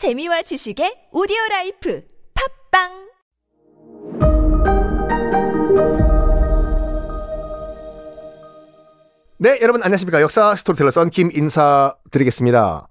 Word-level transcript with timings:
재미와 0.00 0.40
지식의 0.40 1.12
오디오 1.12 1.36
라이프 1.50 2.02
팟빵 2.72 2.88
네, 9.36 9.58
여러분 9.60 9.82
안녕하십니까. 9.82 10.22
역사 10.22 10.54
스토리텔러 10.54 10.90
썬킴 10.90 11.32
인사드리겠습니다. 11.34 12.88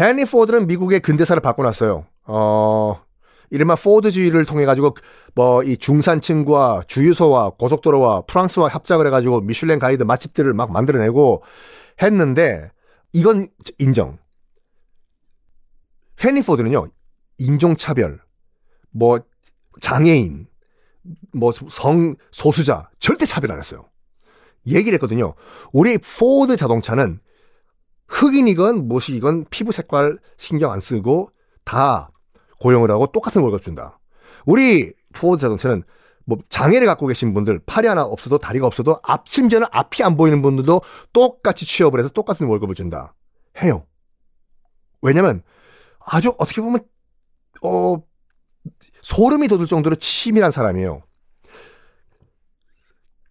헨리 0.00 0.24
포드는 0.24 0.66
미국의 0.66 0.98
근대사를 0.98 1.40
바꿔 1.40 1.62
놨어요. 1.62 2.06
어, 2.26 3.02
이른바 3.50 3.76
포드주의를 3.76 4.44
통해 4.44 4.64
가지고 4.64 4.96
뭐 5.36 5.62
이 5.62 5.76
중산층과 5.76 6.86
주유소와 6.88 7.50
고속도로와 7.50 8.22
프랑스와 8.22 8.70
합작을 8.70 9.06
해 9.06 9.10
가지고 9.10 9.42
미슐랭 9.42 9.78
가이드 9.78 10.02
맛집들을 10.02 10.52
막 10.54 10.72
만들어내고 10.72 11.44
했는데 12.02 12.72
이건 13.12 13.46
인정. 13.78 14.18
헨리 16.24 16.42
포드는요 16.42 16.88
인종차별, 17.38 18.20
뭐 18.90 19.20
장애인, 19.80 20.46
뭐 21.32 21.52
성 21.52 22.16
소수자 22.32 22.90
절대 22.98 23.24
차별 23.24 23.52
안 23.52 23.58
했어요. 23.58 23.88
얘기를 24.66 24.94
했거든요. 24.96 25.34
우리 25.72 25.98
포드 25.98 26.56
자동차는 26.56 27.20
흑인이건 28.08 28.88
무엇이건 28.88 29.46
피부 29.50 29.72
색깔 29.72 30.18
신경 30.36 30.72
안 30.72 30.80
쓰고 30.80 31.30
다 31.64 32.10
고용을 32.60 32.90
하고 32.90 33.06
똑같은 33.06 33.40
월급 33.42 33.62
준다. 33.62 33.98
우리 34.44 34.92
포드 35.12 35.40
자동차는 35.40 35.84
뭐 36.24 36.38
장애를 36.50 36.86
갖고 36.86 37.06
계신 37.06 37.32
분들 37.32 37.60
팔이 37.64 37.86
하나 37.86 38.02
없어도 38.02 38.38
다리가 38.38 38.66
없어도 38.66 38.98
앞 39.02 39.28
심지어는 39.28 39.68
앞이 39.70 40.02
안 40.02 40.16
보이는 40.16 40.42
분들도 40.42 40.82
똑같이 41.12 41.64
취업을 41.64 42.00
해서 42.00 42.10
똑같은 42.10 42.46
월급을 42.46 42.74
준다. 42.74 43.14
해요. 43.62 43.86
왜냐면 45.00 45.42
아주 46.00 46.34
어떻게 46.38 46.60
보면 46.60 46.84
어 47.62 47.96
소름이 49.02 49.48
돋을 49.48 49.66
정도로 49.66 49.96
치밀한 49.96 50.50
사람이에요. 50.50 51.02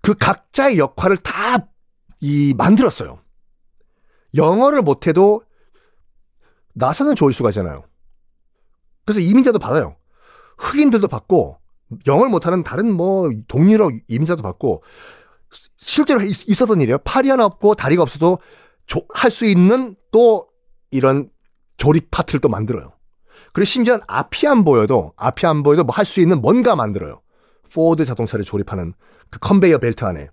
그 0.02 0.14
각자의 0.16 0.78
역할을 0.78 1.17
다 1.17 1.67
이 2.19 2.53
만들었어요. 2.58 3.19
영어를 4.36 4.81
못해도 4.81 5.44
나사는 6.73 7.16
좋을 7.16 7.33
수가 7.33 7.50
있잖아요. 7.50 7.83
그래서 9.06 9.19
이민자도 9.19 9.59
받아요. 9.59 9.95
흑인들도 10.58 11.08
받고 11.08 11.58
영어를 12.06 12.30
못하는 12.30 12.63
다른 12.63 12.91
뭐 12.91 13.30
동유럽 13.47 13.91
이민자도 14.08 14.41
받고 14.41 14.84
실제로 15.78 16.22
있, 16.22 16.47
있었던 16.50 16.81
일이에요. 16.81 16.97
팔이 17.00 17.30
하나 17.30 17.45
없고 17.45 17.75
다리가 17.75 18.02
없어도 18.02 18.39
할 19.13 19.31
수 19.31 19.45
있는 19.45 19.95
또 20.11 20.47
이런 20.91 21.30
조립 21.78 22.09
파트를 22.11 22.42
또 22.42 22.50
만들어요. 22.50 22.94
그리고 23.53 23.66
심지어 23.66 24.00
앞이 24.08 24.47
안 24.47 24.64
보여도 24.64 25.14
앞이 25.16 25.45
안 25.45 25.64
보여도 25.64 25.84
뭐 25.84 25.94
할 25.95 26.06
수 26.06 26.19
있는 26.19 26.42
뭔가 26.42 26.75
만들어요. 26.75 27.22
포드 27.73 28.06
자동차를 28.06 28.45
조립하는 28.45 28.94
그 29.30 29.39
컨베이어 29.39 29.80
벨트 29.80 30.06
안에. 30.06 30.30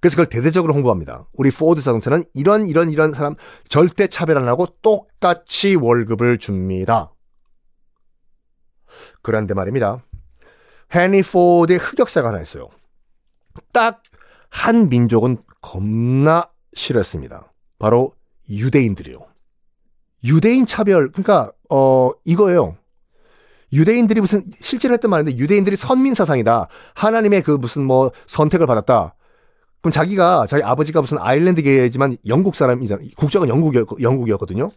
그래서 0.00 0.16
그걸 0.16 0.26
대대적으로 0.28 0.74
홍보합니다. 0.74 1.26
우리 1.34 1.50
포드 1.50 1.80
자동차는 1.80 2.24
이런 2.34 2.66
이런 2.66 2.90
이런 2.90 3.12
사람 3.14 3.34
절대 3.68 4.06
차별 4.06 4.36
안 4.38 4.48
하고 4.48 4.66
똑같이 4.82 5.74
월급을 5.74 6.38
줍니다. 6.38 7.12
그런데 9.22 9.54
말입니다. 9.54 10.04
헤니 10.94 11.22
포드의 11.22 11.78
흑역사가 11.78 12.28
하나 12.28 12.40
있어요. 12.40 12.68
딱 13.72 14.02
한 14.56 14.88
민족은 14.88 15.36
겁나 15.60 16.50
싫었습니다. 16.72 17.52
바로 17.78 18.14
유대인들이요. 18.48 19.18
유대인 20.24 20.66
차별, 20.66 21.10
그러니까, 21.10 21.52
어, 21.70 22.10
이거예요. 22.24 22.76
유대인들이 23.72 24.20
무슨, 24.20 24.44
실제로 24.60 24.94
했던 24.94 25.10
말인데, 25.10 25.36
유대인들이 25.36 25.76
선민 25.76 26.14
사상이다. 26.14 26.68
하나님의 26.94 27.42
그 27.42 27.52
무슨 27.52 27.82
뭐 27.82 28.10
선택을 28.26 28.66
받았다. 28.66 29.14
그럼 29.80 29.92
자기가, 29.92 30.46
자기 30.48 30.62
아버지가 30.62 31.00
무슨 31.00 31.18
아일랜드계지만 31.18 32.16
영국 32.26 32.56
사람이잖아. 32.56 33.02
국적은 33.16 33.48
영국이었, 33.48 33.86
영국이었거든요. 34.00 34.70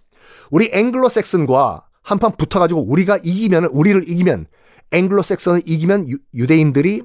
우리 0.52 0.70
앵글로 0.72 1.10
섹슨과 1.10 1.88
한판 2.02 2.38
붙어가지고 2.38 2.90
우리가 2.90 3.18
이기면, 3.24 3.66
우리를 3.66 4.10
이기면, 4.10 4.48
앵글로 4.92 5.22
섹슨을 5.24 5.62
이기면 5.66 6.08
유, 6.36 6.48
대인들이 6.48 7.04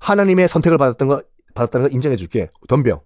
하나님의 0.00 0.48
선택을 0.48 0.78
받았던 0.78 1.08
거, 1.08 1.22
받았다는 1.54 1.88
걸 1.88 1.94
인정해 1.94 2.16
줄게. 2.16 2.50
덤벼. 2.68 3.00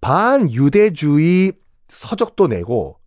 반유대주의 0.00 1.52
서적도 1.88 2.46
내고 2.46 2.99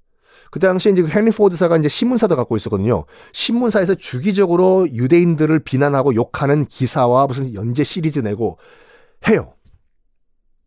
그 0.53 0.59
당시에 0.59 0.91
이제 0.91 1.03
헨리 1.03 1.31
포드사가 1.31 1.77
이제 1.77 1.89
신문사도 1.89 2.35
갖고 2.35 2.55
있었거든요. 2.55 3.05
신문사에서 3.31 3.95
주기적으로 3.95 4.87
유대인들을 4.87 5.57
비난하고 5.61 6.13
욕하는 6.13 6.65
기사와 6.65 7.25
무슨 7.25 7.55
연재 7.55 7.83
시리즈 7.83 8.19
내고 8.19 8.59
해요. 9.27 9.55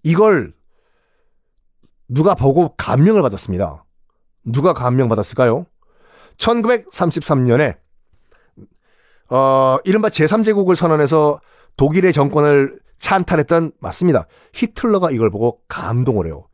이걸 0.03 0.53
누가 2.09 2.35
보고 2.35 2.75
감명을 2.77 3.23
받았습니다. 3.23 3.85
누가 4.43 4.73
감명 4.73 5.09
받았을까요? 5.09 5.67
1933년에 6.39 7.77
어 9.31 9.79
이른바 9.85 10.09
제3제국을 10.09 10.75
선언해서 10.75 11.39
독일의 11.77 12.13
정권을 12.13 12.81
찬탈했던 12.99 13.71
맞습니다. 13.79 14.27
히틀러가 14.53 15.13
이걸 15.13 15.31
보고 15.31 15.61
감동을 15.69 16.27
해요. 16.27 16.49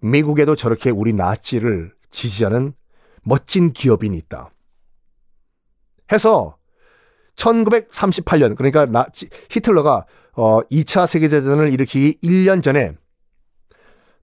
미국에도 0.00 0.56
저렇게 0.56 0.90
우리 0.90 1.12
나치를 1.12 1.92
지지하는 2.12 2.74
멋진 3.22 3.72
기업인이 3.72 4.16
있다. 4.16 4.50
해서 6.12 6.56
1938년 7.36 8.56
그러니까 8.56 8.86
나치 8.86 9.28
히틀러가 9.50 10.06
어 10.34 10.60
2차 10.62 11.06
세계대전을 11.06 11.72
일으키기 11.72 12.20
1년 12.22 12.62
전에 12.62 12.96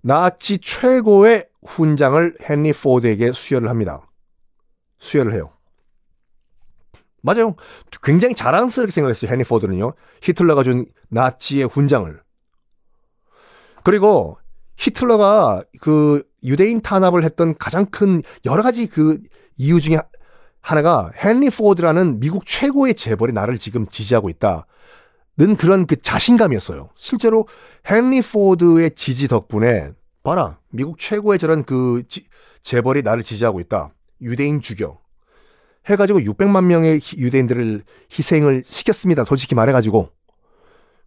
나치 0.02 0.60
최고의 0.60 1.50
훈장을 1.66 2.38
헨리 2.50 2.72
포드에게 2.72 3.34
수여를 3.34 3.70
합니다. 3.70 4.08
수여를 5.00 5.34
해요. 5.34 5.52
맞아요. 7.22 7.56
굉장히 8.02 8.34
자랑스럽게 8.34 8.92
생각했어요. 8.92 9.32
헨리 9.32 9.44
포드는요. 9.44 9.94
히틀러가 10.22 10.64
준 10.64 10.86
나치의 11.10 11.68
훈장을. 11.68 12.22
그리고 13.84 14.38
히틀러가 14.78 15.64
그 15.82 16.24
유대인 16.44 16.82
탄압을 16.82 17.24
했던 17.24 17.56
가장 17.58 17.86
큰 17.86 18.22
여러 18.46 18.64
가지 18.64 18.88
그 18.88 19.20
이유 19.58 19.82
중에 19.82 20.00
하나가 20.62 21.12
헨리 21.24 21.50
포드라는 21.50 22.20
미국 22.20 22.46
최고의 22.46 22.96
재벌이 22.96 23.34
나를 23.34 23.58
지금 23.58 23.88
지지하고 23.88 24.30
있다. 24.30 24.66
는 25.38 25.56
그런 25.56 25.86
그 25.86 26.02
자신감이었어요. 26.02 26.90
실제로 26.96 27.48
헨리 27.90 28.22
포드의 28.22 28.92
지지 28.92 29.30
덕분에 29.30 29.92
봐라 30.22 30.60
미국 30.70 31.00
최고의 31.00 31.40
저런 31.40 31.64
그 31.64 32.04
지, 32.10 32.26
재벌이 32.62 33.04
나를 33.04 33.24
지지하고 33.24 33.62
있다. 33.62 33.94
유대인 34.22 34.60
죽여. 34.60 35.00
해가지고 35.86 36.20
600만 36.20 36.66
명의 36.66 37.00
유대인들을 37.18 37.84
희생을 38.12 38.64
시켰습니다. 38.66 39.24
솔직히 39.24 39.56
말해가지고. 39.56 40.10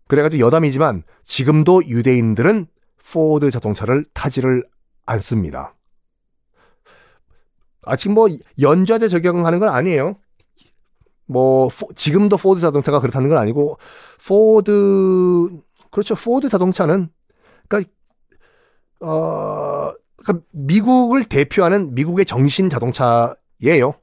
그래가지고 0.08 0.44
여담이지만 0.46 1.02
지금도 1.24 1.86
유대인들은 1.86 2.66
포드 3.12 3.50
자동차를 3.50 4.06
타지를 4.14 4.64
않습니다. 5.06 5.74
아직 7.82 8.10
뭐 8.10 8.28
연좌제 8.60 9.08
적용하는 9.08 9.58
건 9.58 9.68
아니에요. 9.68 10.14
뭐 11.26 11.68
포, 11.68 11.92
지금도 11.94 12.36
포드 12.36 12.60
자동차가 12.60 13.00
그렇다는 13.00 13.28
건 13.28 13.38
아니고 13.38 13.78
포드 14.26 15.48
그렇죠. 15.90 16.14
포드 16.14 16.48
자동차는 16.48 17.08
그러니까 17.68 17.90
어 19.00 19.92
그러니까 20.16 20.46
미국을 20.52 21.24
대표하는 21.24 21.94
미국의 21.94 22.24
정신 22.24 22.70
자동차예요. 22.70 23.94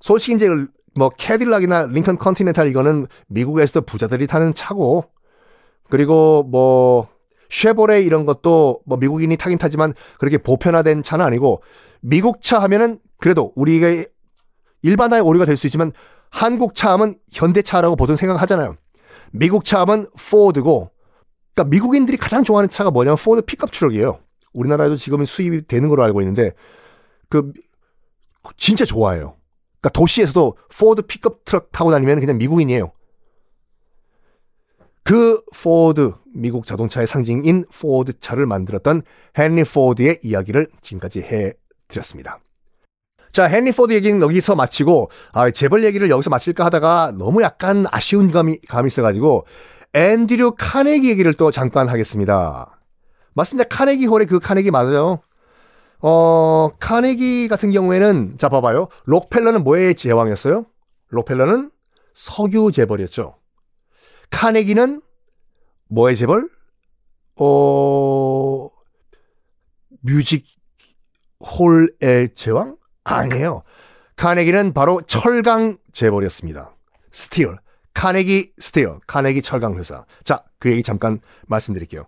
솔직히 0.00 0.34
이제 0.34 0.48
뭐 0.94 1.08
캐딜락이나 1.10 1.86
링컨 1.86 2.18
컨티넨탈 2.18 2.68
이거는 2.68 3.06
미국에서도 3.28 3.86
부자들이 3.86 4.26
타는 4.26 4.54
차고 4.54 5.04
그리고 5.88 6.42
뭐 6.42 7.08
쉐보레 7.54 8.02
이런 8.02 8.26
것도 8.26 8.80
뭐 8.84 8.98
미국인이 8.98 9.36
타긴 9.36 9.58
타지만 9.58 9.94
그렇게 10.18 10.38
보편화된 10.38 11.02
차는 11.04 11.24
아니고 11.24 11.62
미국 12.00 12.42
차 12.42 12.58
하면은 12.62 12.98
그래도 13.18 13.52
우리가 13.54 14.04
일반화의 14.82 15.22
오류가 15.22 15.44
될 15.44 15.56
수 15.56 15.66
있지만 15.68 15.92
한국 16.30 16.74
차 16.74 16.92
하면 16.92 17.14
현대차라고 17.32 17.94
보통 17.94 18.16
생각하잖아요. 18.16 18.74
미국 19.30 19.64
차 19.64 19.80
하면 19.80 20.08
포드고 20.30 20.90
그러니까 21.54 21.70
미국인들이 21.70 22.18
가장 22.18 22.42
좋아하는 22.42 22.68
차가 22.68 22.90
뭐냐면 22.90 23.16
포드 23.16 23.42
픽업 23.42 23.70
트럭이에요. 23.70 24.18
우리나라에도 24.52 24.96
지금은 24.96 25.24
수입이 25.24 25.66
되는 25.68 25.88
걸로 25.88 26.02
알고 26.02 26.20
있는데 26.22 26.52
그 27.28 27.52
진짜 28.56 28.84
좋아해요. 28.84 29.36
그러니까 29.80 29.90
도시에서도 29.90 30.56
포드 30.76 31.02
픽업 31.02 31.44
트럭 31.44 31.70
타고 31.70 31.92
다니면 31.92 32.18
그냥 32.18 32.36
미국인이에요. 32.38 32.90
그 35.04 35.42
포드 35.54 36.14
미국 36.34 36.66
자동차의 36.66 37.06
상징인 37.06 37.66
포드 37.66 38.18
차를 38.20 38.46
만들었던 38.46 39.02
헨리 39.38 39.62
포드의 39.62 40.18
이야기를 40.22 40.68
지금까지 40.80 41.20
해 41.20 41.52
드렸습니다. 41.88 42.40
자, 43.30 43.48
헨리 43.50 43.72
포드 43.72 43.92
얘기는 43.92 44.20
여기서 44.22 44.54
마치고, 44.54 45.10
아, 45.32 45.50
재벌 45.50 45.84
얘기를 45.84 46.08
여기서 46.08 46.30
마칠까 46.30 46.64
하다가 46.64 47.14
너무 47.18 47.42
약간 47.42 47.84
아쉬운 47.90 48.30
감이, 48.30 48.60
감이 48.68 48.86
있어가지고, 48.86 49.44
앤드류 49.92 50.54
카네기 50.56 51.10
얘기를 51.10 51.34
또 51.34 51.50
잠깐 51.50 51.88
하겠습니다. 51.88 52.78
맞습니다. 53.34 53.68
카네기 53.68 54.06
홀의 54.06 54.26
그 54.26 54.38
카네기 54.38 54.70
맞아요. 54.70 55.18
어, 56.00 56.70
카네기 56.78 57.48
같은 57.48 57.70
경우에는, 57.70 58.36
자, 58.38 58.48
봐봐요. 58.48 58.88
록펠러는 59.04 59.64
뭐의 59.64 59.96
제왕이었어요? 59.96 60.64
록펠러는 61.08 61.70
석유 62.14 62.70
재벌이었죠. 62.72 63.34
카네기는 64.34 65.00
뭐의 65.88 66.16
재벌? 66.16 66.48
어, 67.36 68.68
뮤직 70.00 70.44
홀의 71.38 72.30
제왕? 72.34 72.76
아니에요. 73.04 73.62
카네기는 74.16 74.72
바로 74.72 75.00
철강 75.02 75.76
재벌이었습니다. 75.92 76.74
스틸. 77.12 77.56
카네기 77.94 78.52
스틸. 78.58 78.98
카네기 79.06 79.40
철강 79.40 79.78
회사. 79.78 80.04
자, 80.24 80.42
그 80.58 80.68
얘기 80.70 80.82
잠깐 80.82 81.20
말씀드릴게요. 81.46 82.06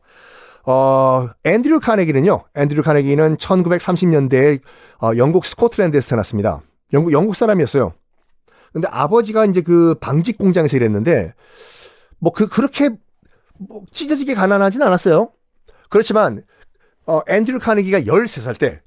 어, 0.64 1.29
앤드류 1.44 1.79
카네기는요. 1.79 2.43
앤드류 2.56 2.82
카네기는 2.82 3.37
1930년대에 3.37 4.61
어, 5.00 5.11
영국 5.17 5.46
스코틀랜드에서 5.46 6.08
태어났습니다. 6.08 6.61
영국 6.93 7.12
영국 7.12 7.37
사람이었어요. 7.37 7.94
근데 8.72 8.88
아버지가 8.90 9.44
이제 9.44 9.61
그 9.61 9.94
방직 10.00 10.37
공장에서 10.38 10.76
일했는데 10.76 11.32
뭐 12.19 12.33
그 12.33 12.49
그렇게 12.49 12.91
뭐 13.59 13.83
찢어지게 13.91 14.35
가난하진 14.35 14.83
않았어요. 14.83 15.31
그렇지만 15.89 16.43
어, 17.07 17.21
앤드류 17.29 17.59
카네기가 17.59 18.01
13살 18.01 18.59
때 18.59 18.83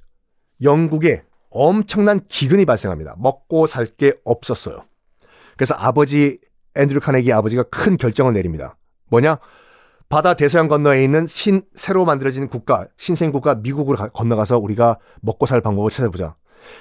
영국에 0.62 1.24
엄청난 1.50 2.22
기근이 2.28 2.66
발생합니다. 2.66 3.16
먹고 3.18 3.66
살 3.66 3.88
게 3.98 4.14
없었어요. 4.24 4.84
그래서 5.58 5.74
아버지 5.76 6.40
앤드류 6.76 7.00
카네기 7.00 7.32
아버지가 7.34 7.64
큰 7.64 7.98
결정을 7.98 8.34
내립니다. 8.34 8.78
뭐냐? 9.10 9.40
바다 10.10 10.34
대서양 10.34 10.68
건너에 10.68 11.04
있는 11.04 11.28
신 11.28 11.62
새로 11.76 12.04
만들어진 12.06 12.48
국가, 12.50 12.88
신생 12.98 13.32
국가 13.32 13.56
미국으로 13.56 13.98
가, 13.98 14.08
건너가서 14.10 14.58
우리가 14.58 14.98
먹고 15.22 15.46
살 15.46 15.62
방법을 15.62 15.92
찾아보자. 15.92 16.36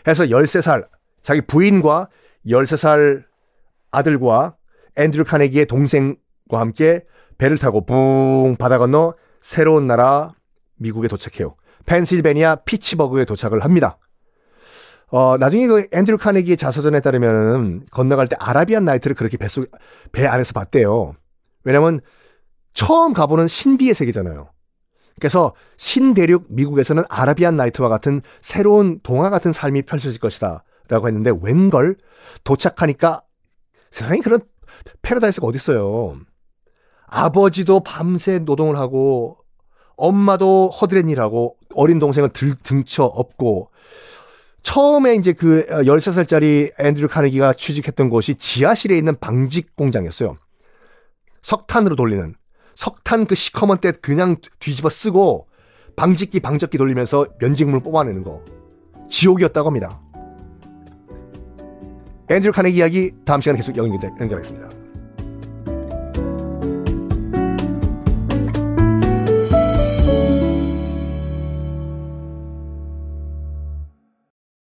해서 0.07 0.25
13살 0.25 0.89
자기 1.23 1.41
부인과 1.43 2.09
13살 2.47 3.25
아들과 3.91 4.57
앤드류 4.97 5.25
카네기의 5.25 5.67
동생과 5.67 6.19
함께 6.57 7.05
배를 7.37 7.59
타고 7.59 7.85
붕 7.85 8.57
바다 8.59 8.79
건너 8.79 9.15
새로운 9.41 9.87
나라 9.87 10.33
미국에 10.77 11.09
도착해요. 11.09 11.55
펜실베니아 11.87 12.57
피츠버그에 12.65 13.25
도착을 13.25 13.65
합니다. 13.65 13.99
어, 15.11 15.37
나중에 15.39 15.67
그 15.67 15.87
앤드류 15.91 16.19
카네기의 16.19 16.57
자서전에 16.57 17.01
따르면 17.01 17.87
건너갈 17.91 18.29
때 18.29 18.37
아라비안 18.39 18.85
나이트를 18.85 19.17
그렇게 19.17 19.37
뱃속, 19.37 19.71
배 20.13 20.27
안에서 20.27 20.53
봤대요. 20.53 21.15
왜냐면 21.65 22.01
처음 22.75 23.15
가보는 23.15 23.49
신비의 23.49 23.95
세계잖아요. 23.95 24.51
그래서 25.19 25.55
신대륙 25.77 26.47
미국에서는 26.49 27.03
아라비안 27.09 27.57
나이트와 27.57 27.89
같은 27.89 28.21
새로운 28.41 29.01
동화 29.03 29.31
같은 29.31 29.53
삶이 29.53 29.83
펼쳐질 29.83 30.21
것이다. 30.21 30.63
라고 30.89 31.07
했는데 31.07 31.33
웬걸 31.43 31.97
도착하니까 32.45 33.23
세상에 33.91 34.21
그런 34.21 34.41
패러다이스가 35.03 35.47
어딨어요. 35.47 36.19
아버지도 37.11 37.81
밤새 37.81 38.39
노동을 38.39 38.77
하고 38.77 39.39
엄마도 39.97 40.69
허드렛 40.69 41.09
일하고 41.09 41.57
어린 41.75 41.99
동생은 41.99 42.31
들, 42.33 42.55
등쳐 42.55 43.05
업고 43.05 43.71
처음에 44.63 45.15
이제 45.15 45.33
그 45.33 45.67
13살짜리 45.69 46.73
앤드류 46.79 47.09
카네기가 47.09 47.55
취직했던 47.55 48.11
곳이 48.11 48.35
지하실에 48.35 48.97
있는 48.97 49.19
방직 49.19 49.75
공장이었어요. 49.77 50.37
석탄으로 51.43 51.97
돌리는 51.97 52.35
석탄 52.75 53.27
그 53.27 53.35
시커먼 53.35 53.79
때 53.79 53.93
그냥 53.93 54.37
뒤집어 54.61 54.89
쓰고 54.89 55.49
방직기 55.97 56.41
방적기 56.41 56.79
돌리면서 56.79 57.27
면직물 57.41 57.81
뽑아내는 57.81 58.23
거 58.23 58.45
지옥이었다고 59.09 59.67
합니다. 59.67 60.01
앤드류 62.31 62.53
카네기 62.53 62.77
이야기 62.77 63.13
다음 63.25 63.41
시간에 63.41 63.57
계속 63.57 63.77
연결, 63.77 64.11
연결하겠습니다. 64.21 64.88